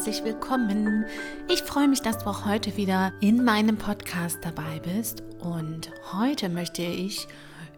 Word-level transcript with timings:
herzlich 0.00 0.24
willkommen. 0.24 1.04
Ich 1.50 1.60
freue 1.60 1.86
mich, 1.86 2.00
dass 2.00 2.16
du 2.16 2.24
auch 2.24 2.46
heute 2.46 2.78
wieder 2.78 3.12
in 3.20 3.44
meinem 3.44 3.76
Podcast 3.76 4.38
dabei 4.40 4.80
bist 4.82 5.22
und 5.40 5.90
heute 6.14 6.48
möchte 6.48 6.80
ich 6.80 7.28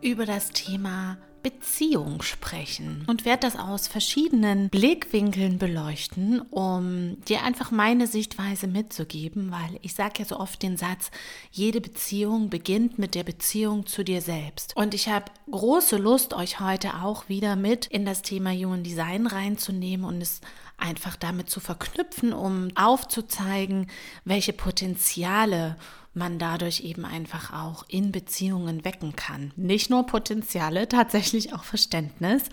über 0.03 0.25
das 0.25 0.51
Thema 0.51 1.19
Beziehung 1.43 2.23
sprechen 2.23 3.05
und 3.09 3.25
werde 3.25 3.49
das 3.49 3.57
aus 3.59 3.89
verschiedenen 3.89 4.69
Blickwinkeln 4.69 5.59
beleuchten, 5.59 6.43
um 6.43 7.21
dir 7.25 7.43
einfach 7.43 7.73
meine 7.73 8.07
Sichtweise 8.07 8.69
mitzugeben, 8.69 9.51
weil 9.51 9.81
ich 9.83 9.95
sage 9.95 10.21
ja 10.21 10.25
so 10.25 10.39
oft 10.39 10.63
den 10.63 10.77
Satz, 10.77 11.11
jede 11.51 11.81
Beziehung 11.81 12.51
beginnt 12.51 13.01
mit 13.01 13.17
der 13.17 13.25
Beziehung 13.25 13.87
zu 13.87 14.05
dir 14.05 14.21
selbst. 14.21 14.77
Und 14.77 14.95
ich 14.95 15.09
habe 15.09 15.25
große 15.51 15.97
Lust, 15.97 16.35
euch 16.35 16.61
heute 16.61 17.03
auch 17.03 17.29
wieder 17.29 17.57
mit 17.57 17.87
in 17.87 18.05
das 18.05 18.23
Thema 18.23 18.53
Human 18.53 18.85
Design 18.85 19.27
reinzunehmen 19.27 20.07
und 20.07 20.23
es 20.23 20.41
einfach 20.79 21.17
damit 21.17 21.49
zu 21.49 21.61
verknüpfen, 21.61 22.33
um 22.33 22.69
aufzuzeigen, 22.75 23.89
welche 24.25 24.53
Potenziale 24.53 25.77
man 26.15 26.39
dadurch 26.39 26.81
eben 26.81 27.05
einfach 27.05 27.53
auch 27.53 27.85
in 27.89 28.13
Beziehungen 28.13 28.85
wecken 28.85 29.17
kann. 29.17 29.53
Nicht 29.57 29.91
nur 29.91 30.07
Potenziale, 30.07 30.89
tatsächlich 30.89 31.55
auch 31.55 31.65
Verständnis. 31.65 32.45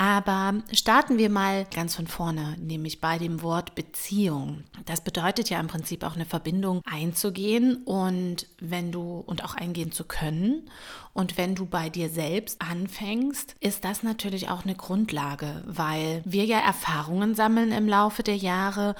Aber 0.00 0.54
starten 0.70 1.18
wir 1.18 1.28
mal 1.28 1.66
ganz 1.74 1.96
von 1.96 2.06
vorne, 2.06 2.56
nämlich 2.60 3.00
bei 3.00 3.18
dem 3.18 3.42
Wort 3.42 3.74
Beziehung. 3.74 4.62
Das 4.86 5.00
bedeutet 5.00 5.50
ja 5.50 5.58
im 5.58 5.66
Prinzip 5.66 6.04
auch 6.04 6.14
eine 6.14 6.24
Verbindung 6.24 6.82
einzugehen 6.88 7.82
und 7.84 8.46
wenn 8.60 8.92
du 8.92 9.24
und 9.26 9.42
auch 9.42 9.56
eingehen 9.56 9.90
zu 9.90 10.04
können. 10.04 10.70
Und 11.14 11.36
wenn 11.36 11.56
du 11.56 11.66
bei 11.66 11.90
dir 11.90 12.10
selbst 12.10 12.62
anfängst, 12.62 13.56
ist 13.58 13.84
das 13.84 14.04
natürlich 14.04 14.48
auch 14.48 14.62
eine 14.62 14.76
Grundlage, 14.76 15.64
weil 15.66 16.22
wir 16.24 16.44
ja 16.44 16.60
Erfahrungen 16.60 17.34
sammeln 17.34 17.72
im 17.72 17.88
Laufe 17.88 18.22
der 18.22 18.36
Jahre 18.36 18.94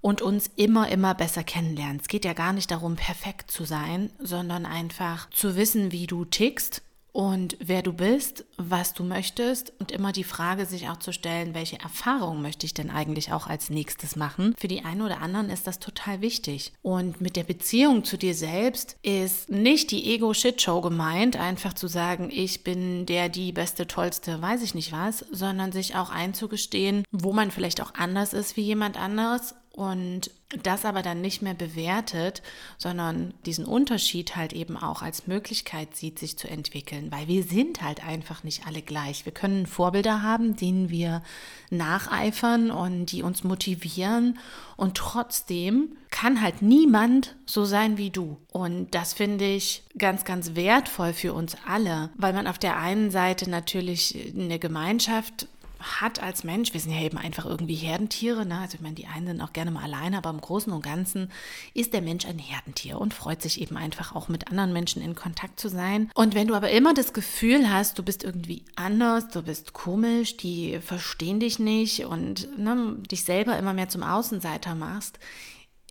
und 0.00 0.20
uns 0.20 0.50
immer, 0.56 0.88
immer 0.88 1.14
besser 1.14 1.44
kennenlernen. 1.44 2.00
Es 2.00 2.08
geht 2.08 2.24
ja 2.24 2.32
gar 2.32 2.52
nicht 2.52 2.72
darum, 2.72 2.96
perfekt 2.96 3.52
zu 3.52 3.62
sein, 3.62 4.10
sondern 4.18 4.66
einfach 4.66 5.30
zu 5.30 5.54
wissen, 5.54 5.92
wie 5.92 6.08
du 6.08 6.24
tickst 6.24 6.82
und 7.12 7.56
wer 7.60 7.82
du 7.82 7.92
bist, 7.92 8.44
was 8.56 8.94
du 8.94 9.02
möchtest 9.04 9.72
und 9.78 9.90
immer 9.90 10.12
die 10.12 10.24
Frage 10.24 10.66
sich 10.66 10.88
auch 10.88 10.98
zu 10.98 11.12
stellen, 11.12 11.54
welche 11.54 11.80
Erfahrungen 11.80 12.42
möchte 12.42 12.66
ich 12.66 12.74
denn 12.74 12.90
eigentlich 12.90 13.32
auch 13.32 13.46
als 13.46 13.70
nächstes 13.70 14.16
machen. 14.16 14.54
Für 14.58 14.68
die 14.68 14.84
einen 14.84 15.02
oder 15.02 15.20
anderen 15.20 15.50
ist 15.50 15.66
das 15.66 15.78
total 15.78 16.20
wichtig. 16.20 16.72
Und 16.82 17.20
mit 17.20 17.36
der 17.36 17.44
Beziehung 17.44 18.04
zu 18.04 18.16
dir 18.16 18.34
selbst 18.34 18.96
ist 19.02 19.50
nicht 19.50 19.90
die 19.90 20.12
Ego-Shit-Show 20.14 20.80
gemeint, 20.80 21.36
einfach 21.36 21.72
zu 21.72 21.88
sagen, 21.88 22.30
ich 22.30 22.64
bin 22.64 23.06
der, 23.06 23.28
die 23.28 23.52
beste, 23.52 23.86
tollste, 23.86 24.40
weiß 24.40 24.62
ich 24.62 24.74
nicht 24.74 24.92
was, 24.92 25.24
sondern 25.30 25.72
sich 25.72 25.96
auch 25.96 26.10
einzugestehen, 26.10 27.04
wo 27.10 27.32
man 27.32 27.50
vielleicht 27.50 27.80
auch 27.80 27.94
anders 27.94 28.32
ist 28.32 28.56
wie 28.56 28.62
jemand 28.62 28.96
anderes 28.96 29.54
und 29.72 30.30
das 30.62 30.84
aber 30.84 31.02
dann 31.02 31.20
nicht 31.20 31.42
mehr 31.42 31.54
bewertet, 31.54 32.42
sondern 32.76 33.34
diesen 33.46 33.64
Unterschied 33.64 34.34
halt 34.34 34.52
eben 34.52 34.76
auch 34.76 35.00
als 35.00 35.28
Möglichkeit 35.28 35.94
sieht, 35.94 36.18
sich 36.18 36.36
zu 36.36 36.48
entwickeln, 36.48 37.12
weil 37.12 37.28
wir 37.28 37.44
sind 37.44 37.82
halt 37.82 38.04
einfach 38.04 38.42
nicht 38.42 38.66
alle 38.66 38.82
gleich. 38.82 39.24
Wir 39.24 39.32
können 39.32 39.66
Vorbilder 39.66 40.22
haben, 40.22 40.56
denen 40.56 40.90
wir 40.90 41.22
nacheifern 41.70 42.72
und 42.72 43.12
die 43.12 43.22
uns 43.22 43.44
motivieren 43.44 44.38
und 44.76 44.96
trotzdem 44.96 45.96
kann 46.10 46.42
halt 46.42 46.62
niemand 46.62 47.36
so 47.46 47.64
sein 47.64 47.96
wie 47.96 48.10
du. 48.10 48.36
Und 48.50 48.92
das 48.92 49.12
finde 49.12 49.44
ich 49.44 49.84
ganz, 49.96 50.24
ganz 50.24 50.56
wertvoll 50.56 51.12
für 51.12 51.32
uns 51.32 51.56
alle, 51.64 52.10
weil 52.16 52.32
man 52.32 52.48
auf 52.48 52.58
der 52.58 52.76
einen 52.76 53.12
Seite 53.12 53.48
natürlich 53.48 54.32
eine 54.34 54.58
Gemeinschaft 54.58 55.46
hat 55.80 56.22
als 56.22 56.44
Mensch, 56.44 56.72
wir 56.72 56.80
sind 56.80 56.92
ja 56.92 57.00
eben 57.00 57.18
einfach 57.18 57.46
irgendwie 57.46 57.74
Herdentiere, 57.74 58.46
ne? 58.46 58.58
also 58.58 58.76
ich 58.76 58.80
meine, 58.80 58.94
die 58.94 59.06
einen 59.06 59.26
sind 59.26 59.40
auch 59.40 59.52
gerne 59.52 59.70
mal 59.70 59.84
alleine, 59.84 60.18
aber 60.18 60.30
im 60.30 60.40
Großen 60.40 60.72
und 60.72 60.82
Ganzen 60.82 61.30
ist 61.74 61.92
der 61.92 62.02
Mensch 62.02 62.26
ein 62.26 62.38
Herdentier 62.38 63.00
und 63.00 63.14
freut 63.14 63.42
sich 63.42 63.60
eben 63.60 63.76
einfach 63.76 64.14
auch 64.14 64.28
mit 64.28 64.48
anderen 64.48 64.72
Menschen 64.72 65.02
in 65.02 65.14
Kontakt 65.14 65.58
zu 65.58 65.68
sein. 65.68 66.10
Und 66.14 66.34
wenn 66.34 66.48
du 66.48 66.54
aber 66.54 66.70
immer 66.70 66.94
das 66.94 67.12
Gefühl 67.12 67.70
hast, 67.70 67.98
du 67.98 68.02
bist 68.02 68.24
irgendwie 68.24 68.64
anders, 68.76 69.28
du 69.28 69.42
bist 69.42 69.72
komisch, 69.72 70.36
die 70.36 70.78
verstehen 70.80 71.40
dich 71.40 71.58
nicht 71.58 72.04
und 72.04 72.58
ne, 72.58 72.96
dich 73.10 73.24
selber 73.24 73.58
immer 73.58 73.74
mehr 73.74 73.88
zum 73.88 74.02
Außenseiter 74.02 74.74
machst, 74.74 75.18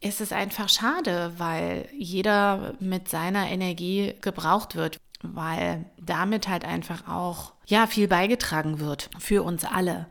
ist 0.02 0.22
es 0.22 0.32
einfach 0.32 0.70
schade, 0.70 1.34
weil 1.38 1.90
jeder 1.98 2.76
mit 2.80 3.10
seiner 3.10 3.50
Energie 3.50 4.14
gebraucht 4.22 4.76
wird 4.76 4.98
weil 5.22 5.86
damit 6.02 6.48
halt 6.48 6.66
einfach 6.66 7.08
auch 7.08 7.54
ja 7.66 7.88
viel 7.88 8.08
beigetragen 8.08 8.80
wird 8.80 9.10
für 9.20 9.44
uns 9.44 9.66
alle. 9.66 10.08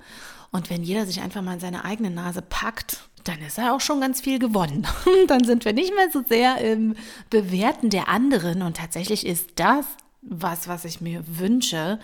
Und 0.50 0.70
wenn 0.70 0.82
jeder 0.82 1.06
sich 1.06 1.20
einfach 1.20 1.42
mal 1.42 1.54
in 1.54 1.60
seine 1.60 1.84
eigene 1.84 2.10
Nase 2.10 2.42
packt, 2.42 3.08
dann 3.24 3.41
ist 3.42 3.58
er 3.58 3.74
auch 3.74 3.80
schon 3.80 4.00
ganz 4.00 4.20
viel 4.20 4.38
gewonnen. 4.38 4.86
dann 5.28 5.44
sind 5.44 5.64
wir 5.64 5.72
nicht 5.72 5.94
mehr 5.94 6.10
so 6.10 6.22
sehr 6.26 6.58
im 6.58 6.94
Bewerten 7.30 7.91
der 7.91 8.08
anderen. 8.08 8.62
Und 8.62 8.76
tatsächlich 8.76 9.26
ist 9.26 9.50
das 9.56 9.84
was, 10.22 10.69
was 10.69 10.84
ich 10.84 11.00
mir 11.00 11.22
wünsche, 11.26 11.98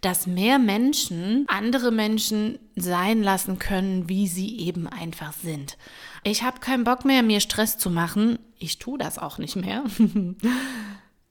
dass 0.00 0.26
mehr 0.26 0.58
Menschen 0.58 1.44
andere 1.48 1.90
Menschen 1.90 2.58
sein 2.74 3.22
lassen 3.22 3.58
können, 3.58 4.08
wie 4.08 4.26
sie 4.28 4.58
eben 4.60 4.86
einfach 4.86 5.32
sind. 5.34 5.76
Ich 6.24 6.42
habe 6.42 6.60
keinen 6.60 6.84
Bock 6.84 7.04
mehr, 7.04 7.22
mir 7.22 7.40
Stress 7.40 7.76
zu 7.78 7.90
machen. 7.90 8.38
Ich 8.58 8.78
tue 8.78 8.98
das 8.98 9.18
auch 9.18 9.38
nicht 9.38 9.56
mehr. 9.56 9.84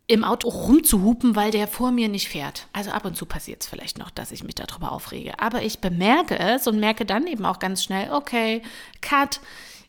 im 0.10 0.24
Auto 0.24 0.50
rumzuhupen, 0.50 1.36
weil 1.36 1.52
der 1.52 1.68
vor 1.68 1.92
mir 1.92 2.10
nicht 2.10 2.30
fährt. 2.30 2.68
Also 2.74 2.90
ab 2.90 3.06
und 3.06 3.16
zu 3.16 3.28
passiert 3.28 3.62
es 3.62 3.70
vielleicht 3.70 4.00
noch, 4.00 4.10
dass 4.10 4.32
ich 4.32 4.44
mich 4.44 4.56
darüber 4.56 4.92
aufrege. 4.92 5.40
Aber 5.40 5.62
ich 5.62 5.80
bemerke 5.80 6.38
es 6.38 6.66
und 6.66 6.80
merke 6.80 7.06
dann 7.06 7.28
eben 7.28 7.46
auch 7.46 7.60
ganz 7.60 7.84
schnell, 7.84 8.12
okay, 8.12 8.64
Cut. 9.02 9.40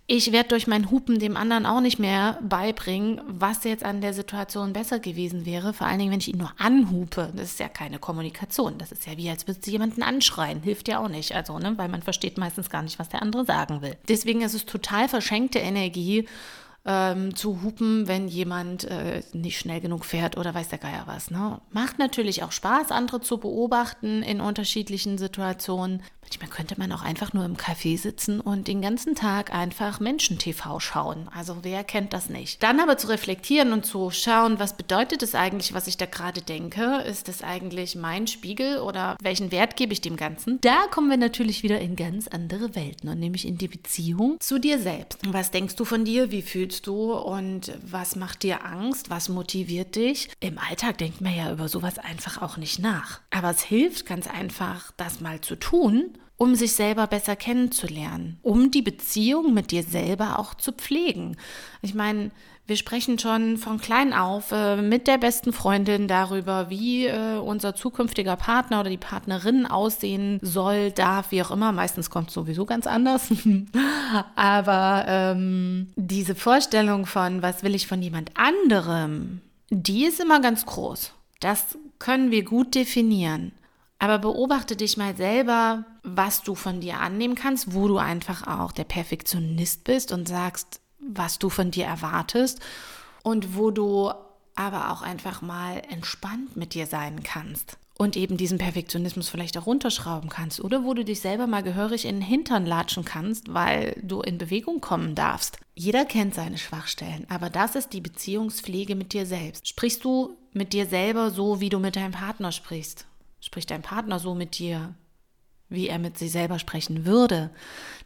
Ich 0.06 0.32
werde 0.32 0.48
durch 0.48 0.66
mein 0.66 0.91
Hupen 0.91 1.20
dem 1.20 1.36
anderen 1.36 1.66
auch 1.66 1.80
nicht 1.80 2.00
mehr 2.00 2.38
beibringen, 2.42 3.20
was 3.28 3.62
jetzt 3.62 3.84
an 3.84 4.00
der 4.00 4.12
Situation 4.12 4.72
besser 4.72 4.98
gewesen 4.98 5.47
wäre. 5.47 5.72
Vor 5.72 5.86
allen 5.86 6.00
Dingen, 6.00 6.10
wenn 6.10 6.19
ich 6.19 6.28
ihn 6.28 6.38
nur 6.38 6.53
anhupe. 6.59 7.32
Das 7.34 7.53
ist 7.53 7.60
ja 7.60 7.69
keine 7.69 8.00
Kommunikation. 8.00 8.76
Das 8.76 8.91
ist 8.91 9.06
ja 9.06 9.16
wie, 9.16 9.30
als 9.30 9.47
würdest 9.47 9.66
du 9.66 9.70
jemanden 9.70 10.03
anschreien. 10.03 10.62
Hilft 10.62 10.88
ja 10.88 10.98
auch 10.98 11.09
nicht. 11.09 11.32
Also, 11.32 11.59
ne, 11.60 11.78
weil 11.78 11.88
man 11.88 12.03
versteht 12.03 12.38
meistens 12.38 12.70
gar 12.70 12.82
nicht, 12.82 12.98
was 12.98 13.09
der 13.09 13.22
andere 13.22 13.44
sagen 13.44 13.82
will. 13.82 13.97
Deswegen 14.09 14.42
ist 14.42 14.54
es 14.54 14.66
total 14.66 15.09
verschenkte 15.09 15.60
Energie 15.60 16.26
ähm, 16.84 17.34
zu 17.36 17.62
hupen, 17.62 18.08
wenn 18.08 18.28
jemand 18.28 18.84
äh, 18.84 19.22
nicht 19.32 19.58
schnell 19.58 19.80
genug 19.80 20.04
fährt 20.04 20.36
oder 20.36 20.54
weiß 20.54 20.68
der 20.68 20.78
Geier 20.78 21.02
was. 21.06 21.30
Ne? 21.30 21.60
Macht 21.70 21.98
natürlich 21.98 22.42
auch 22.42 22.52
Spaß, 22.52 22.91
andere 22.91 23.20
zu 23.20 23.38
beobachten 23.38 24.22
in 24.22 24.41
unterschiedlichen 24.41 25.18
Situationen. 25.18 26.02
Manchmal 26.30 26.56
könnte 26.56 26.78
man 26.78 26.92
auch 26.92 27.02
einfach 27.02 27.32
nur 27.32 27.44
im 27.44 27.56
Café 27.56 27.98
sitzen 27.98 28.41
und 28.41 28.68
den 28.68 28.80
ganzen 28.80 29.16
Tag 29.16 29.52
einfach 29.52 29.98
Menschen-TV 29.98 30.78
schauen. 30.78 31.28
Also 31.34 31.58
wer 31.62 31.82
kennt 31.82 32.12
das 32.12 32.28
nicht? 32.28 32.62
Dann 32.62 32.78
aber 32.78 32.96
zu 32.96 33.08
reflektieren 33.08 33.72
und 33.72 33.84
zu 33.84 34.12
schauen, 34.12 34.60
was 34.60 34.76
bedeutet 34.76 35.24
es 35.24 35.34
eigentlich, 35.34 35.74
was 35.74 35.88
ich 35.88 35.96
da 35.96 36.06
gerade 36.06 36.41
denke? 36.41 36.98
Ist 36.98 37.26
das 37.26 37.42
eigentlich 37.42 37.96
mein 37.96 38.28
Spiegel 38.28 38.78
oder 38.78 39.16
welchen 39.20 39.50
Wert 39.50 39.74
gebe 39.74 39.92
ich 39.92 40.02
dem 40.02 40.16
Ganzen? 40.16 40.60
Da 40.60 40.86
kommen 40.92 41.10
wir 41.10 41.16
natürlich 41.16 41.64
wieder 41.64 41.80
in 41.80 41.96
ganz 41.96 42.28
andere 42.28 42.76
Welten 42.76 43.08
und 43.08 43.18
nämlich 43.18 43.44
in 43.44 43.58
die 43.58 43.68
Beziehung 43.68 44.36
zu 44.38 44.60
dir 44.60 44.78
selbst. 44.78 45.18
Was 45.32 45.50
denkst 45.50 45.74
du 45.74 45.84
von 45.84 46.04
dir? 46.04 46.30
Wie 46.30 46.42
fühlst 46.42 46.86
du? 46.86 47.12
Und 47.12 47.72
was 47.82 48.14
macht 48.14 48.44
dir 48.44 48.64
Angst? 48.64 49.10
Was 49.10 49.28
motiviert 49.28 49.97
dich? 49.97 50.30
Im 50.38 50.58
Alltag 50.58 50.98
denkt 50.98 51.20
man 51.20 51.34
ja 51.34 51.50
über 51.50 51.68
sowas 51.68 51.98
einfach 51.98 52.41
auch 52.41 52.56
nicht 52.56 52.78
nach. 52.78 53.20
Aber 53.30 53.50
es 53.50 53.62
hilft 53.62 54.06
ganz 54.06 54.28
einfach, 54.28 54.92
das 54.97 55.20
mal 55.20 55.41
zu 55.41 55.56
tun 55.56 56.14
um 56.40 56.54
sich 56.54 56.72
selber 56.72 57.06
besser 57.06 57.36
kennenzulernen, 57.36 58.38
um 58.40 58.70
die 58.70 58.80
Beziehung 58.80 59.52
mit 59.52 59.72
dir 59.72 59.82
selber 59.82 60.38
auch 60.38 60.54
zu 60.54 60.72
pflegen. 60.72 61.36
Ich 61.82 61.92
meine, 61.92 62.30
wir 62.66 62.76
sprechen 62.76 63.18
schon 63.18 63.58
von 63.58 63.78
klein 63.78 64.14
auf 64.14 64.50
äh, 64.50 64.80
mit 64.80 65.06
der 65.06 65.18
besten 65.18 65.52
Freundin 65.52 66.08
darüber, 66.08 66.70
wie 66.70 67.04
äh, 67.04 67.36
unser 67.36 67.74
zukünftiger 67.74 68.36
Partner 68.36 68.80
oder 68.80 68.88
die 68.88 68.97
Partnerin 68.97 69.66
aussehen 69.66 70.38
soll, 70.41 70.92
darf, 70.92 71.30
wie 71.30 71.42
auch 71.42 71.50
immer. 71.50 71.72
Meistens 71.72 72.09
kommt 72.09 72.28
es 72.28 72.34
sowieso 72.34 72.65
ganz 72.65 72.86
anders. 72.86 73.28
Aber 74.34 75.04
ähm, 75.09 75.88
diese 75.97 76.34
Vorstellung 76.34 77.04
von, 77.04 77.42
was 77.42 77.62
will 77.62 77.74
ich 77.74 77.86
von 77.86 78.00
jemand 78.00 78.30
anderem, 78.38 79.42
die 79.68 80.06
ist 80.06 80.20
immer 80.20 80.41
ganz 80.41 80.65
groß. 80.65 81.12
Das 81.41 81.76
können 81.98 82.30
wir 82.30 82.44
gut 82.44 82.74
definieren. 82.74 83.53
Aber 84.00 84.18
beobachte 84.18 84.76
dich 84.76 84.97
mal 84.97 85.14
selber, 85.14 85.84
was 86.02 86.42
du 86.42 86.54
von 86.54 86.80
dir 86.80 86.98
annehmen 87.00 87.34
kannst, 87.34 87.74
wo 87.74 87.86
du 87.86 87.98
einfach 87.98 88.47
auch 88.47 88.72
der 88.72 88.84
Perfektionist 88.84 89.84
bist 89.84 90.10
und 90.10 90.26
sagst, 90.26 90.80
was 90.98 91.38
du 91.38 91.50
von 91.50 91.70
dir 91.70 91.84
erwartest 91.84 92.60
und 93.22 93.56
wo 93.56 93.70
du 93.70 94.10
aber 94.56 94.91
auch 94.91 95.02
einfach 95.02 95.42
mal 95.42 95.82
entspannt 95.91 96.56
mit 96.56 96.74
dir 96.74 96.86
sein 96.86 97.22
kannst 97.22 97.76
und 98.00 98.16
eben 98.16 98.38
diesen 98.38 98.56
Perfektionismus 98.56 99.28
vielleicht 99.28 99.58
auch 99.58 99.66
runterschrauben 99.66 100.30
kannst 100.30 100.62
oder 100.64 100.84
wo 100.84 100.94
du 100.94 101.04
dich 101.04 101.20
selber 101.20 101.46
mal 101.46 101.62
gehörig 101.62 102.06
in 102.06 102.16
den 102.16 102.22
Hintern 102.22 102.64
latschen 102.64 103.04
kannst, 103.04 103.53
weil 103.53 104.00
du 104.03 104.22
in 104.22 104.38
Bewegung 104.38 104.80
kommen 104.80 105.14
darfst. 105.14 105.58
Jeder 105.74 106.06
kennt 106.06 106.34
seine 106.34 106.56
Schwachstellen, 106.56 107.26
aber 107.28 107.50
das 107.50 107.74
ist 107.74 107.92
die 107.92 108.00
Beziehungspflege 108.00 108.96
mit 108.96 109.12
dir 109.12 109.26
selbst. 109.26 109.68
Sprichst 109.68 110.03
du 110.03 110.34
mit 110.54 110.72
dir 110.72 110.86
selber 110.86 111.30
so, 111.30 111.60
wie 111.60 111.68
du 111.68 111.78
mit 111.78 111.96
deinem 111.96 112.12
Partner 112.12 112.53
sprichst? 112.53 113.04
Spricht 113.41 113.71
dein 113.71 113.83
Partner 113.83 114.19
so 114.19 114.34
mit 114.34 114.59
dir, 114.59 114.95
wie 115.69 115.89
er 115.89 115.98
mit 115.98 116.19
sich 116.19 116.33
selber 116.33 116.59
sprechen 116.59 117.07
würde. 117.07 117.51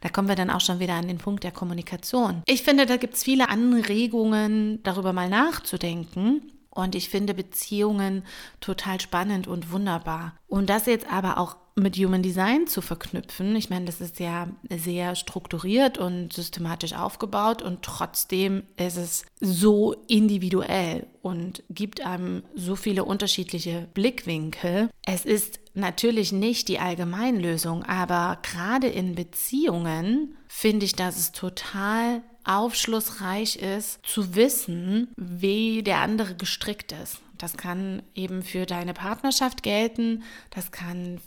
Da 0.01 0.09
kommen 0.09 0.27
wir 0.27 0.35
dann 0.35 0.49
auch 0.49 0.61
schon 0.61 0.79
wieder 0.79 0.93
an 0.93 1.07
den 1.07 1.17
Punkt 1.17 1.43
der 1.43 1.51
Kommunikation. 1.51 2.41
Ich 2.45 2.63
finde, 2.63 2.85
da 2.85 2.97
gibt 2.97 3.15
es 3.15 3.23
viele 3.23 3.49
Anregungen, 3.49 4.81
darüber 4.83 5.13
mal 5.13 5.29
nachzudenken. 5.29 6.51
Und 6.75 6.93
ich 6.93 7.09
finde 7.09 7.33
Beziehungen 7.33 8.23
total 8.59 9.01
spannend 9.01 9.47
und 9.47 9.71
wunderbar. 9.71 10.35
Und 10.47 10.69
das 10.69 10.85
jetzt 10.85 11.11
aber 11.11 11.39
auch 11.39 11.55
mit 11.77 11.97
Human 11.97 12.21
Design 12.21 12.67
zu 12.67 12.81
verknüpfen. 12.81 13.55
Ich 13.55 13.69
meine, 13.69 13.85
das 13.85 13.99
ist 13.99 14.19
ja 14.19 14.47
sehr 14.69 15.15
strukturiert 15.15 15.97
und 15.97 16.31
systematisch 16.31 16.93
aufgebaut 16.93 17.61
und 17.61 17.81
trotzdem 17.81 18.63
ist 18.77 18.97
es 18.97 19.25
so 19.41 19.93
individuell 20.07 21.07
und 21.21 21.63
gibt 21.69 22.05
einem 22.05 22.43
so 22.55 22.77
viele 22.77 23.03
unterschiedliche 23.03 23.87
Blickwinkel. 23.93 24.89
Es 25.05 25.25
ist 25.25 25.59
natürlich 25.73 26.31
nicht 26.31 26.69
die 26.69 26.79
Allgemeinlösung, 26.79 27.83
aber 27.83 28.39
gerade 28.41 28.87
in 28.87 29.15
Beziehungen 29.15 30.37
finde 30.47 30.85
ich, 30.85 30.95
dass 30.95 31.17
es 31.17 31.33
total 31.33 32.21
aufschlussreich 32.45 33.57
ist, 33.57 34.05
zu 34.05 34.35
wissen, 34.35 35.09
wie 35.17 35.83
der 35.83 35.99
andere 35.99 36.35
gestrickt 36.35 36.91
ist. 36.91 37.19
Das 37.37 37.57
kann 37.57 38.01
eben 38.13 38.43
für 38.43 38.65
deine 38.65 38.93
Partnerschaft 38.93 39.61
gelten, 39.61 40.23
das 40.51 40.71
kann 40.71 41.19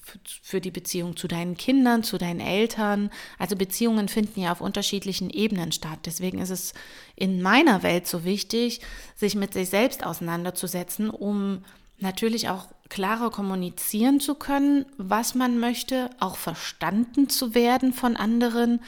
für 0.42 0.60
die 0.60 0.70
Beziehung 0.70 1.16
zu 1.16 1.28
deinen 1.28 1.56
Kindern, 1.56 2.02
zu 2.02 2.16
deinen 2.16 2.40
Eltern. 2.40 3.10
Also 3.38 3.56
Beziehungen 3.56 4.08
finden 4.08 4.40
ja 4.40 4.52
auf 4.52 4.60
unterschiedlichen 4.60 5.28
Ebenen 5.28 5.70
statt. 5.70 6.00
Deswegen 6.06 6.38
ist 6.38 6.50
es 6.50 6.72
in 7.14 7.42
meiner 7.42 7.82
Welt 7.82 8.06
so 8.06 8.24
wichtig, 8.24 8.80
sich 9.16 9.34
mit 9.34 9.52
sich 9.52 9.68
selbst 9.68 10.04
auseinanderzusetzen, 10.04 11.10
um 11.10 11.64
natürlich 11.98 12.48
auch 12.48 12.68
klarer 12.88 13.30
kommunizieren 13.30 14.20
zu 14.20 14.34
können, 14.34 14.86
was 14.96 15.34
man 15.34 15.58
möchte, 15.58 16.08
auch 16.20 16.36
verstanden 16.36 17.28
zu 17.28 17.54
werden 17.54 17.92
von 17.92 18.16
anderen 18.16 18.80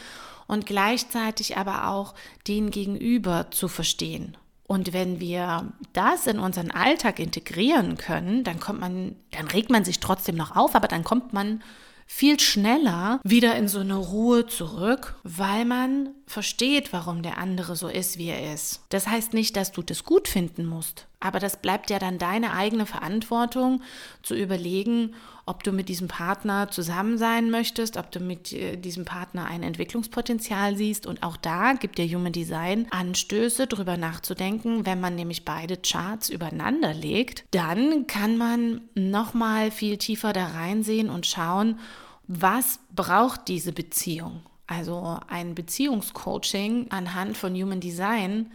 und 0.51 0.67
gleichzeitig 0.67 1.57
aber 1.57 1.89
auch 1.89 2.15
den 2.49 2.71
Gegenüber 2.71 3.47
zu 3.53 3.69
verstehen. 3.69 4.37
Und 4.67 4.93
wenn 4.93 5.21
wir 5.21 5.73
das 5.93 6.27
in 6.27 6.39
unseren 6.39 6.71
Alltag 6.71 7.19
integrieren 7.19 7.97
können, 7.97 8.45
dann 8.45 8.61
kommt 8.61 8.81
man, 8.81 9.17
dann 9.31 9.47
regt 9.47 9.71
man 9.71 9.85
sich 9.85 10.01
trotzdem 10.01 10.37
noch 10.37 10.57
auf, 10.57 10.75
aber 10.75 10.89
dann 10.89 11.05
kommt 11.05 11.33
man 11.33 11.63
viel 12.07 12.41
schneller 12.41 13.21
wieder 13.23 13.55
in 13.55 13.69
so 13.69 13.79
eine 13.79 13.95
Ruhe 13.95 14.47
zurück, 14.47 15.15
weil 15.23 15.65
man 15.65 16.11
versteht, 16.27 16.93
warum 16.93 17.23
der 17.23 17.39
andere 17.39 17.77
so 17.77 17.87
ist, 17.87 18.19
wie 18.19 18.29
er 18.29 18.53
ist. 18.53 18.83
Das 18.89 19.07
heißt 19.07 19.33
nicht, 19.33 19.57
dass 19.57 19.71
du 19.71 19.83
das 19.83 20.03
gut 20.05 20.27
finden 20.27 20.67
musst, 20.67 21.07
aber 21.21 21.39
das 21.39 21.61
bleibt 21.61 21.91
ja 21.91 21.99
dann 21.99 22.19
deine 22.19 22.55
eigene 22.55 22.87
Verantwortung 22.87 23.83
zu 24.23 24.35
überlegen, 24.35 25.15
ob 25.45 25.63
du 25.65 25.73
mit 25.73 25.89
diesem 25.89 26.09
Partner 26.09 26.71
zusammen 26.71 27.19
sein 27.19 27.51
möchtest, 27.51 27.97
ob 27.97 28.11
du 28.11 28.21
mit 28.21 28.53
äh, 28.53 28.77
diesem 28.77 29.05
Partner 29.05 29.47
ein 29.47 29.63
Entwicklungspotenzial 29.63 30.77
siehst. 30.77 31.07
Und 31.07 31.23
auch 31.23 31.37
da 31.37 31.75
gibt 31.75 31.99
dir 31.99 32.07
Human 32.07 32.33
Design 32.33 32.87
Anstöße, 32.91 33.67
darüber 33.67 33.97
nachzudenken. 33.97 34.87
Wenn 34.87 35.01
man 35.01 35.15
nämlich 35.15 35.45
beide 35.45 35.77
Charts 35.77 36.31
übereinander 36.31 36.95
legt, 36.95 37.45
dann 37.51 38.07
kann 38.07 38.37
man 38.39 38.83
nochmal 38.95 39.71
viel 39.71 39.99
tiefer 39.99 40.33
da 40.33 40.47
reinsehen 40.47 41.11
und 41.11 41.27
schauen, 41.27 41.79
was 42.27 42.79
braucht 42.95 43.49
diese 43.49 43.73
Beziehung? 43.73 44.43
Also 44.69 45.19
ein 45.27 45.57
Beziehungscoaching 45.57 46.87
anhand 46.91 47.37
von 47.37 47.55
Human 47.55 47.81
Design 47.81 48.53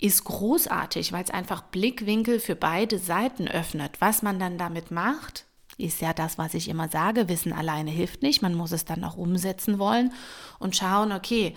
ist 0.00 0.24
großartig, 0.24 1.12
weil 1.12 1.24
es 1.24 1.30
einfach 1.30 1.62
Blickwinkel 1.62 2.40
für 2.40 2.56
beide 2.56 2.98
Seiten 2.98 3.48
öffnet. 3.48 4.00
Was 4.00 4.22
man 4.22 4.38
dann 4.38 4.58
damit 4.58 4.90
macht, 4.90 5.46
ist 5.76 6.00
ja 6.00 6.12
das, 6.12 6.38
was 6.38 6.54
ich 6.54 6.68
immer 6.68 6.88
sage. 6.88 7.28
Wissen 7.28 7.52
alleine 7.52 7.90
hilft 7.90 8.22
nicht. 8.22 8.42
Man 8.42 8.54
muss 8.54 8.72
es 8.72 8.84
dann 8.84 9.04
auch 9.04 9.16
umsetzen 9.16 9.78
wollen 9.78 10.12
und 10.58 10.76
schauen, 10.76 11.12
okay, 11.12 11.54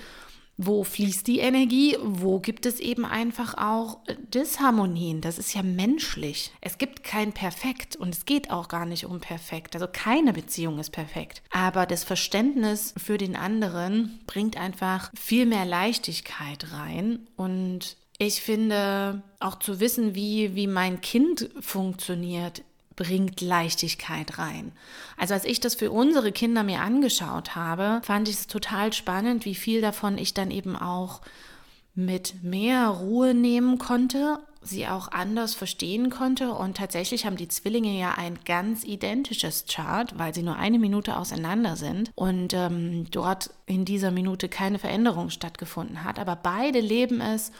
wo 0.57 0.83
fließt 0.83 1.25
die 1.25 1.39
Energie? 1.39 1.97
Wo 2.01 2.39
gibt 2.39 2.67
es 2.67 2.79
eben 2.79 3.05
einfach 3.05 3.55
auch 3.57 3.99
Disharmonien? 4.33 5.19
Das 5.19 5.39
ist 5.39 5.53
ja 5.55 5.63
menschlich. 5.63 6.51
Es 6.61 6.77
gibt 6.77 7.03
kein 7.03 7.33
Perfekt 7.33 7.95
und 7.95 8.13
es 8.13 8.25
geht 8.25 8.51
auch 8.51 8.67
gar 8.67 8.85
nicht 8.85 9.05
um 9.05 9.19
Perfekt. 9.19 9.75
Also 9.75 9.87
keine 9.91 10.31
Beziehung 10.31 10.77
ist 10.77 10.91
perfekt. 10.91 11.41
Aber 11.49 11.87
das 11.87 12.03
Verständnis 12.03 12.93
für 12.97 13.17
den 13.17 13.35
anderen 13.35 14.19
bringt 14.27 14.55
einfach 14.55 15.11
viel 15.15 15.47
mehr 15.47 15.65
Leichtigkeit 15.65 16.71
rein 16.71 17.27
und 17.35 17.97
ich 18.17 18.41
finde 18.41 19.21
auch 19.39 19.59
zu 19.59 19.79
wissen, 19.79 20.15
wie, 20.15 20.55
wie 20.55 20.67
mein 20.67 21.01
Kind 21.01 21.49
funktioniert, 21.59 22.63
bringt 22.95 23.41
Leichtigkeit 23.41 24.37
rein. 24.37 24.71
Also 25.17 25.33
als 25.33 25.45
ich 25.45 25.59
das 25.59 25.75
für 25.75 25.91
unsere 25.91 26.31
Kinder 26.31 26.63
mir 26.63 26.81
angeschaut 26.81 27.55
habe, 27.55 28.01
fand 28.03 28.27
ich 28.27 28.35
es 28.35 28.47
total 28.47 28.93
spannend, 28.93 29.45
wie 29.45 29.55
viel 29.55 29.81
davon 29.81 30.17
ich 30.17 30.33
dann 30.33 30.51
eben 30.51 30.75
auch 30.75 31.21
mit 31.95 32.43
mehr 32.43 32.87
Ruhe 32.87 33.33
nehmen 33.33 33.77
konnte, 33.77 34.39
sie 34.61 34.87
auch 34.87 35.11
anders 35.11 35.53
verstehen 35.53 36.09
konnte. 36.09 36.51
Und 36.53 36.77
tatsächlich 36.77 37.25
haben 37.25 37.37
die 37.37 37.47
Zwillinge 37.47 37.97
ja 37.97 38.13
ein 38.17 38.39
ganz 38.45 38.83
identisches 38.83 39.65
Chart, 39.69 40.17
weil 40.17 40.33
sie 40.33 40.41
nur 40.41 40.55
eine 40.55 40.79
Minute 40.79 41.17
auseinander 41.17 41.75
sind 41.75 42.11
und 42.15 42.53
ähm, 42.53 43.05
dort 43.11 43.51
in 43.65 43.85
dieser 43.85 44.11
Minute 44.11 44.49
keine 44.49 44.79
Veränderung 44.79 45.29
stattgefunden 45.29 46.03
hat. 46.03 46.17
Aber 46.17 46.35
beide 46.35 46.79
leben 46.79 47.21
es 47.21 47.51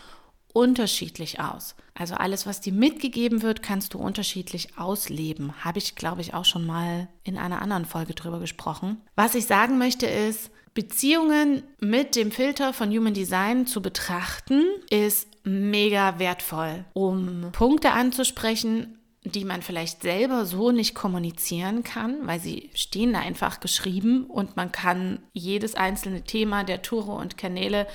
unterschiedlich 0.53 1.39
aus. 1.39 1.75
Also 1.95 2.15
alles, 2.15 2.45
was 2.45 2.61
dir 2.61 2.73
mitgegeben 2.73 3.41
wird, 3.41 3.61
kannst 3.61 3.93
du 3.93 3.99
unterschiedlich 3.99 4.77
ausleben. 4.77 5.63
Habe 5.63 5.79
ich, 5.79 5.95
glaube 5.95 6.21
ich, 6.21 6.33
auch 6.33 6.45
schon 6.45 6.65
mal 6.65 7.07
in 7.23 7.37
einer 7.37 7.61
anderen 7.61 7.85
Folge 7.85 8.13
drüber 8.13 8.39
gesprochen. 8.39 9.01
Was 9.15 9.35
ich 9.35 9.45
sagen 9.45 9.77
möchte 9.77 10.05
ist, 10.05 10.51
Beziehungen 10.73 11.63
mit 11.79 12.15
dem 12.15 12.31
Filter 12.31 12.73
von 12.73 12.89
Human 12.89 13.13
Design 13.13 13.67
zu 13.67 13.81
betrachten, 13.81 14.63
ist 14.89 15.27
mega 15.43 16.17
wertvoll, 16.19 16.85
um 16.93 17.49
Punkte 17.51 17.91
anzusprechen, 17.91 18.97
die 19.23 19.45
man 19.45 19.61
vielleicht 19.61 20.01
selber 20.01 20.45
so 20.45 20.71
nicht 20.71 20.95
kommunizieren 20.95 21.83
kann, 21.83 22.27
weil 22.27 22.39
sie 22.39 22.69
stehen 22.73 23.13
da 23.13 23.19
einfach 23.19 23.59
geschrieben 23.59 24.25
und 24.25 24.57
man 24.57 24.71
kann 24.71 25.19
jedes 25.31 25.75
einzelne 25.75 26.23
Thema 26.23 26.63
der 26.63 26.81
Tore 26.81 27.13
und 27.13 27.37
Kanäle 27.37 27.87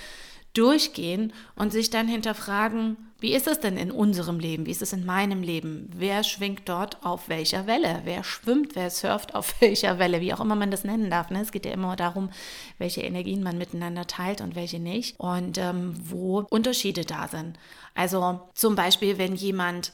durchgehen 0.58 1.32
und 1.54 1.72
sich 1.72 1.90
dann 1.90 2.08
hinterfragen, 2.08 2.96
wie 3.20 3.34
ist 3.34 3.48
es 3.48 3.58
denn 3.58 3.76
in 3.76 3.90
unserem 3.90 4.38
Leben? 4.38 4.66
Wie 4.66 4.70
ist 4.70 4.82
es 4.82 4.92
in 4.92 5.04
meinem 5.04 5.42
Leben? 5.42 5.90
Wer 5.92 6.22
schwingt 6.22 6.68
dort 6.68 7.04
auf 7.04 7.28
welcher 7.28 7.66
Welle? 7.66 8.02
Wer 8.04 8.22
schwimmt? 8.22 8.76
Wer 8.76 8.90
surft 8.90 9.34
auf 9.34 9.54
welcher 9.60 9.98
Welle? 9.98 10.20
Wie 10.20 10.32
auch 10.32 10.40
immer 10.40 10.54
man 10.54 10.70
das 10.70 10.84
nennen 10.84 11.10
darf. 11.10 11.30
Ne? 11.30 11.40
Es 11.40 11.50
geht 11.50 11.66
ja 11.66 11.72
immer 11.72 11.96
darum, 11.96 12.30
welche 12.78 13.02
Energien 13.02 13.42
man 13.42 13.58
miteinander 13.58 14.06
teilt 14.06 14.40
und 14.40 14.54
welche 14.54 14.78
nicht 14.78 15.18
und 15.18 15.58
ähm, 15.58 15.94
wo 15.98 16.46
Unterschiede 16.50 17.04
da 17.04 17.26
sind. 17.26 17.58
Also 17.94 18.40
zum 18.54 18.76
Beispiel, 18.76 19.18
wenn 19.18 19.34
jemand 19.34 19.92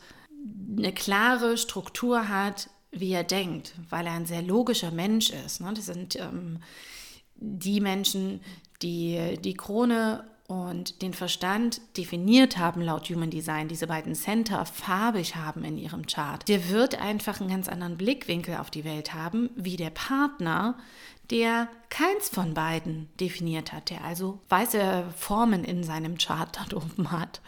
eine 0.77 0.93
klare 0.93 1.57
Struktur 1.57 2.29
hat, 2.29 2.69
wie 2.91 3.13
er 3.13 3.25
denkt, 3.25 3.75
weil 3.89 4.07
er 4.07 4.13
ein 4.13 4.27
sehr 4.27 4.43
logischer 4.43 4.91
Mensch 4.91 5.31
ist. 5.31 5.63
Ne? 5.63 5.73
Das 5.75 5.87
sind 5.87 6.17
ähm, 6.17 6.59
die 7.37 7.81
Menschen, 7.81 8.41
die 8.83 9.39
die 9.43 9.55
Krone 9.55 10.25
und 10.47 11.01
den 11.01 11.15
Verstand 11.15 11.81
definiert 11.97 12.59
haben 12.59 12.83
laut 12.83 13.09
Human 13.09 13.31
Design, 13.31 13.69
diese 13.69 13.87
beiden 13.87 14.15
Center 14.15 14.67
farbig 14.67 15.37
haben 15.37 15.65
in 15.65 15.79
ihrem 15.79 16.07
Chart, 16.07 16.47
der 16.49 16.69
wird 16.69 17.01
einfach 17.01 17.41
einen 17.41 17.49
ganz 17.49 17.69
anderen 17.69 17.97
Blickwinkel 17.97 18.57
auf 18.57 18.71
die 18.71 18.85
Welt 18.85 19.15
haben, 19.15 19.51
wie 19.57 19.77
der 19.77 19.91
Partner, 19.91 20.77
der 21.31 21.69
keins 21.89 22.29
von 22.29 22.53
beiden 22.53 23.09
definiert 23.19 23.73
hat, 23.73 23.89
der 23.89 24.05
also 24.05 24.41
weiße 24.51 25.07
Formen 25.17 25.65
in 25.65 25.83
seinem 25.83 26.19
Chart 26.19 26.55
dort 26.59 26.75
oben 26.75 27.11
hat. 27.11 27.41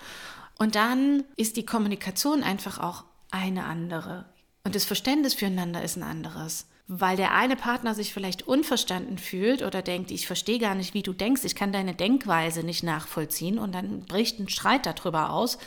Und 0.59 0.75
dann 0.75 1.25
ist 1.37 1.59
die 1.59 1.67
Kommunikation 1.67 2.43
einfach 2.43 2.79
auch 2.79 3.05
eine 3.31 3.65
andere. 3.65 4.25
Und 4.65 4.75
das 4.75 4.87
Verständnis 4.87 5.35
füreinander 5.35 5.83
ist 5.83 5.97
ein 5.97 6.03
anderes 6.03 6.67
weil 6.89 7.17
der 7.17 7.35
eine 7.35 7.57
Partner 7.57 7.95
sich 7.95 8.13
vielleicht 8.13 8.47
unverstanden 8.47 9.19
fühlt 9.19 9.63
oder 9.63 9.83
denkt, 9.83 10.11
ich 10.11 10.27
verstehe 10.27 10.59
gar 10.59 10.75
nicht, 10.75 10.95
wie 10.95 11.03
du 11.03 11.13
denkst, 11.13 11.45
ich 11.45 11.57
kann 11.57 11.73
deine 11.73 11.95
Denkweise 11.95 12.63
nicht 12.63 12.85
nachvollziehen 12.85 13.59
und 13.59 13.75
dann 13.75 14.01
bricht 14.03 14.39
ein 14.39 14.49
Streit 14.49 14.87
darüber 14.87 15.31
aus. 15.31 15.59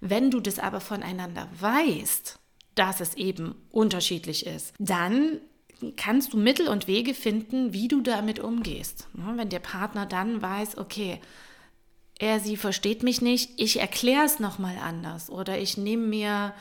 Wenn 0.00 0.30
du 0.30 0.40
das 0.40 0.58
aber 0.58 0.80
voneinander 0.80 1.48
weißt, 1.60 2.38
dass 2.74 3.00
es 3.00 3.14
eben 3.14 3.54
unterschiedlich 3.70 4.46
ist, 4.46 4.74
dann 4.78 5.40
kannst 5.96 6.32
du 6.32 6.38
Mittel 6.38 6.68
und 6.68 6.88
Wege 6.88 7.14
finden, 7.14 7.72
wie 7.72 7.88
du 7.88 8.00
damit 8.00 8.40
umgehst. 8.40 9.08
Wenn 9.12 9.48
der 9.48 9.60
Partner 9.60 10.06
dann 10.06 10.42
weiß, 10.42 10.78
okay, 10.78 11.20
er, 12.18 12.40
sie 12.40 12.56
versteht 12.56 13.02
mich 13.02 13.20
nicht, 13.20 13.50
ich 13.56 13.80
erkläre 13.80 14.24
es 14.24 14.38
nochmal 14.38 14.76
anders 14.82 15.30
oder 15.30 15.58
ich 15.58 15.76
nehme 15.76 16.06
mir 16.06 16.54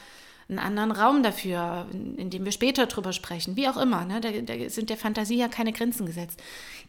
einen 0.50 0.60
anderen 0.60 0.92
Raum 0.92 1.24
dafür, 1.24 1.88
in 1.92 2.30
dem 2.30 2.46
wir 2.46 2.52
später 2.52 2.86
drüber 2.86 3.14
sprechen, 3.14 3.56
wie 3.56 3.68
auch 3.68 3.78
immer. 3.78 4.06
Ne? 4.06 4.22
Da, 4.22 4.32
da 4.32 4.70
sind 4.70 4.90
der 4.90 4.98
Fantasie 4.98 5.38
ja 5.38 5.48
keine 5.48 5.74
Grenzen 5.74 6.06
gesetzt. 6.06 6.42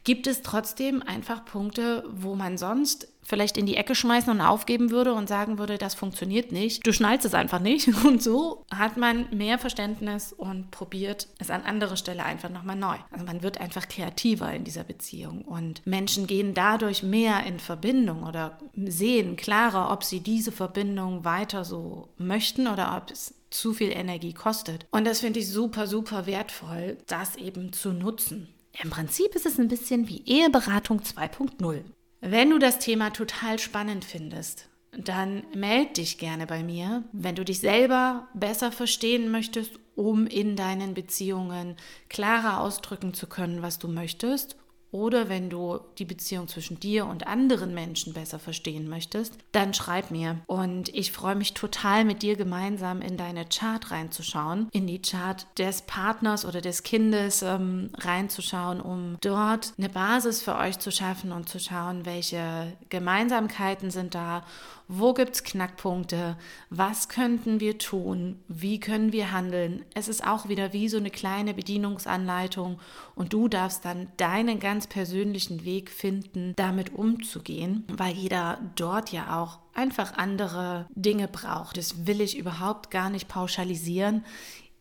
Gibt 0.05 0.27
es 0.27 0.43
trotzdem 0.43 1.03
einfach 1.03 1.45
Punkte, 1.45 2.05
wo 2.11 2.35
man 2.35 2.59
sonst 2.59 3.09
vielleicht 3.25 3.57
in 3.57 3.67
die 3.67 3.77
Ecke 3.77 3.95
schmeißen 3.95 4.31
und 4.31 4.41
aufgeben 4.41 4.91
würde 4.91 5.15
und 5.15 5.29
sagen 5.29 5.59
würde, 5.59 5.79
das 5.79 5.95
funktioniert 5.95 6.53
nicht. 6.53 6.87
Du 6.87 6.93
schnallst 6.93 7.25
es 7.25 7.35
einfach 7.35 7.61
nicht. 7.61 7.89
Und 8.05 8.23
so 8.23 8.65
hat 8.71 8.97
man 8.97 9.27
mehr 9.35 9.59
Verständnis 9.59 10.33
und 10.33 10.71
probiert 10.71 11.29
es 11.39 11.51
an 11.51 11.63
anderer 11.63 11.97
Stelle 11.97 12.25
einfach 12.25 12.51
nochmal 12.51 12.77
neu. 12.77 12.97
Also 13.11 13.25
man 13.25 13.43
wird 13.43 13.61
einfach 13.61 13.89
kreativer 13.89 14.53
in 14.53 14.65
dieser 14.65 14.85
Beziehung 14.85 15.43
und 15.43 15.85
Menschen 15.87 16.27
gehen 16.27 16.55
dadurch 16.55 17.03
mehr 17.03 17.45
in 17.47 17.59
Verbindung 17.59 18.25
oder 18.25 18.59
sehen 18.75 19.37
klarer, 19.37 19.91
ob 19.91 20.05
sie 20.05 20.21
diese 20.21 20.53
Verbindung 20.53 21.25
weiter 21.25 21.65
so 21.65 22.09
möchten 22.19 22.67
oder 22.67 22.97
ob 22.97 23.11
es 23.11 23.35
zu 23.51 23.73
viel 23.73 23.91
Energie 23.91 24.35
kostet. 24.35 24.87
Und 24.91 25.07
das 25.07 25.21
finde 25.21 25.41
ich 25.41 25.49
super, 25.49 25.87
super 25.87 26.27
wertvoll, 26.27 26.99
das 27.07 27.37
eben 27.37 27.73
zu 27.73 27.93
nutzen. 27.93 28.49
Im 28.83 28.91
Prinzip 28.91 29.35
ist 29.35 29.47
es 29.47 29.59
ein 29.59 29.69
bisschen 29.69 30.09
wie 30.09 30.23
Eheberatung 30.27 31.01
2.0. 31.01 31.83
Wenn 32.27 32.49
du 32.49 32.59
das 32.59 32.79
Thema 32.79 33.11
total 33.11 33.59
spannend 33.59 34.03
findest, 34.03 34.71
dann 34.93 35.43
melde 35.55 35.93
dich 35.93 36.17
gerne 36.17 36.47
bei 36.47 36.63
mir, 36.63 37.05
wenn 37.13 37.35
du 37.35 37.45
dich 37.45 37.59
selber 37.61 38.29
besser 38.33 38.73
verstehen 38.73 39.31
möchtest, 39.31 39.73
um 39.95 40.27
in 40.27 40.57
deinen 40.57 40.95
Beziehungen 40.95 41.77
klarer 42.09 42.61
ausdrücken 42.61 43.13
zu 43.13 43.27
können, 43.27 43.61
was 43.61 43.79
du 43.79 43.89
möchtest 43.89 44.57
oder 44.95 45.29
wenn 45.29 45.51
du 45.51 45.81
die 45.99 46.05
Beziehung 46.05 46.47
zwischen 46.47 46.79
dir 46.79 47.07
und 47.07 47.27
anderen 47.27 47.75
Menschen 47.75 48.13
besser 48.13 48.39
verstehen 48.39 48.89
möchtest, 48.89 49.37
dann 49.51 49.75
schreib 49.75 50.13
mir. 50.13 50.39
Und 50.47 50.89
ich 50.95 51.11
freue 51.11 51.35
mich 51.35 51.53
total, 51.53 52.05
mit 52.05 52.23
dir 52.23 52.37
gemeinsam 52.37 53.03
in 53.03 53.17
deine 53.17 53.45
Chart 53.45 53.91
reinzuschauen, 53.91 54.69
in 54.71 54.87
die 54.87 55.03
Chart 55.03 55.49
des 55.59 55.83
Partners 55.83 56.45
oder 56.45 56.61
des 56.61 56.85
Kindes 56.85 57.43
ähm, 57.43 57.91
reinzuschauen, 57.95 58.81
um 58.81 59.17
dort 59.21 59.73
eine 59.79 59.89
Basis 59.89 60.43
für 60.43 60.55
euch 60.55 60.79
zu 60.79 60.93
schaffen 60.93 61.33
und 61.33 61.49
zu 61.49 61.59
schauen, 61.59 62.07
welche 62.07 62.73
Gemeinsamkeiten 62.89 63.91
sind 63.91 64.15
da 64.15 64.45
wo 64.87 65.15
gibt 65.15 65.35
es 65.35 65.45
Knackpunkte? 65.45 66.37
Was 66.69 67.09
könnten 67.09 67.59
wir 67.59 67.79
tun? 67.79 68.39
Wie 68.49 68.79
können 68.81 69.13
wir 69.13 69.33
handeln? 69.33 69.83
Es 69.95 70.09
ist 70.09 70.27
auch 70.27 70.49
wieder 70.49 70.75
wie 70.75 70.91
so 70.91 70.99
eine 70.99 71.11
kleine 71.11 71.55
Bedienungsanleitung 71.55 72.79
und 73.15 73.33
du 73.33 73.49
darfst 73.49 73.87
dann 73.87 74.09
deinen 74.19 74.61
ganz 74.85 74.89
persönlichen 74.89 75.65
Weg 75.65 75.91
finden, 75.91 76.53
damit 76.57 76.95
umzugehen, 76.95 77.85
weil 77.89 78.15
jeder 78.15 78.59
dort 78.77 79.13
ja 79.13 79.41
auch 79.41 79.61
einfach 79.73 80.19
andere 80.19 80.87
Dinge 80.95 81.29
braucht. 81.29 81.79
Das 81.79 82.07
will 82.07 82.21
ich 82.21 82.37
überhaupt 82.37 82.91
gar 82.91 83.09
nicht 83.09 83.29
pauschalisieren. 83.29 84.25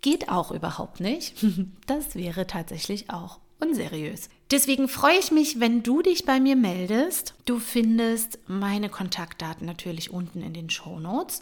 Geht 0.01 0.27
auch 0.29 0.51
überhaupt 0.51 0.99
nicht. 0.99 1.35
Das 1.87 2.15
wäre 2.15 2.47
tatsächlich 2.47 3.09
auch 3.09 3.39
unseriös. 3.59 4.29
Deswegen 4.51 4.89
freue 4.89 5.19
ich 5.19 5.31
mich, 5.31 5.59
wenn 5.59 5.83
du 5.83 6.01
dich 6.01 6.25
bei 6.25 6.39
mir 6.39 6.55
meldest. 6.55 7.35
Du 7.45 7.59
findest 7.59 8.39
meine 8.47 8.89
Kontaktdaten 8.89 9.65
natürlich 9.65 10.11
unten 10.11 10.41
in 10.41 10.53
den 10.53 10.69
Show 10.69 10.99
Notes. 10.99 11.41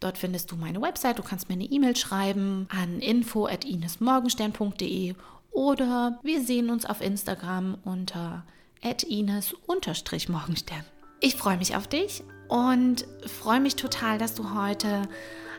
Dort 0.00 0.16
findest 0.16 0.50
du 0.50 0.56
meine 0.56 0.80
Website. 0.80 1.18
Du 1.18 1.22
kannst 1.22 1.48
mir 1.48 1.54
eine 1.54 1.64
E-Mail 1.64 1.96
schreiben 1.96 2.66
an 2.70 3.00
info@inesmorgenstern.de 3.00 5.14
oder 5.50 6.18
wir 6.22 6.42
sehen 6.42 6.70
uns 6.70 6.86
auf 6.86 7.00
Instagram 7.00 7.78
unter 7.84 8.44
ines-morgenstern. 8.82 10.84
Ich 11.20 11.36
freue 11.36 11.58
mich 11.58 11.76
auf 11.76 11.86
dich 11.86 12.22
und 12.48 13.06
freue 13.26 13.60
mich 13.60 13.76
total, 13.76 14.18
dass 14.18 14.34
du 14.34 14.54
heute 14.54 15.02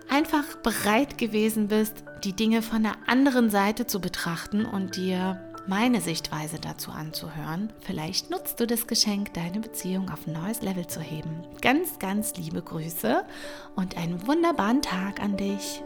einfach 0.09 0.55
bereit 0.57 1.17
gewesen 1.17 1.67
bist, 1.67 2.03
die 2.23 2.33
Dinge 2.33 2.61
von 2.61 2.83
der 2.83 2.95
anderen 3.07 3.49
Seite 3.49 3.87
zu 3.87 4.01
betrachten 4.01 4.65
und 4.65 4.95
dir 4.95 5.39
meine 5.67 6.01
Sichtweise 6.01 6.59
dazu 6.59 6.91
anzuhören. 6.91 7.71
Vielleicht 7.81 8.29
nutzt 8.29 8.59
du 8.59 8.67
das 8.67 8.87
Geschenk, 8.87 9.33
deine 9.33 9.59
Beziehung 9.59 10.09
auf 10.09 10.27
ein 10.27 10.33
neues 10.33 10.61
Level 10.61 10.87
zu 10.87 10.99
heben. 10.99 11.43
Ganz, 11.61 11.99
ganz 11.99 12.35
liebe 12.35 12.61
Grüße 12.61 13.23
und 13.75 13.97
einen 13.97 14.25
wunderbaren 14.27 14.81
Tag 14.81 15.21
an 15.21 15.37
dich. 15.37 15.83